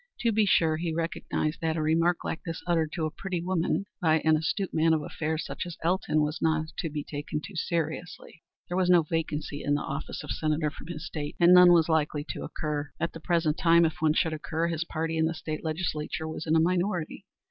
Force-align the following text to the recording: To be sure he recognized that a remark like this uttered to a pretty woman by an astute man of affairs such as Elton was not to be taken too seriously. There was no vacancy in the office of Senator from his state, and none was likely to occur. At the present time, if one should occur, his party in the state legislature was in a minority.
To 0.21 0.31
be 0.31 0.47
sure 0.47 0.77
he 0.77 0.91
recognized 0.91 1.61
that 1.61 1.77
a 1.77 1.81
remark 1.83 2.23
like 2.23 2.41
this 2.43 2.63
uttered 2.65 2.91
to 2.93 3.05
a 3.05 3.11
pretty 3.11 3.39
woman 3.39 3.85
by 4.01 4.17
an 4.21 4.35
astute 4.35 4.73
man 4.73 4.93
of 4.95 5.03
affairs 5.03 5.45
such 5.45 5.63
as 5.67 5.77
Elton 5.83 6.23
was 6.23 6.41
not 6.41 6.69
to 6.79 6.89
be 6.89 7.03
taken 7.03 7.39
too 7.39 7.55
seriously. 7.55 8.41
There 8.67 8.75
was 8.77 8.89
no 8.89 9.03
vacancy 9.03 9.61
in 9.63 9.75
the 9.75 9.83
office 9.83 10.23
of 10.23 10.31
Senator 10.31 10.71
from 10.71 10.87
his 10.87 11.05
state, 11.05 11.35
and 11.39 11.53
none 11.53 11.71
was 11.71 11.87
likely 11.87 12.25
to 12.29 12.41
occur. 12.41 12.89
At 12.99 13.13
the 13.13 13.19
present 13.19 13.59
time, 13.59 13.85
if 13.85 13.97
one 14.01 14.13
should 14.15 14.33
occur, 14.33 14.69
his 14.69 14.83
party 14.85 15.17
in 15.19 15.25
the 15.27 15.35
state 15.35 15.63
legislature 15.63 16.27
was 16.27 16.47
in 16.47 16.55
a 16.55 16.59
minority. 16.59 17.27